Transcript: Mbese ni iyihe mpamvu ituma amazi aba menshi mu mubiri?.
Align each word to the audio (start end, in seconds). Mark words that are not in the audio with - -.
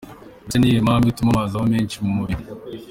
Mbese 0.43 0.57
ni 0.57 0.65
iyihe 0.67 0.81
mpamvu 0.87 1.05
ituma 1.07 1.29
amazi 1.33 1.53
aba 1.53 1.67
menshi 1.73 1.95
mu 2.03 2.11
mubiri?. 2.17 2.43